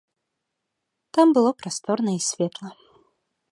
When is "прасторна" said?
1.61-2.11